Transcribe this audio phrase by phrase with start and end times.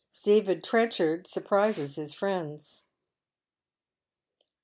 [0.09, 2.85] STEPHEN TEENCHAED SUKPEISES HIS FRIENDS.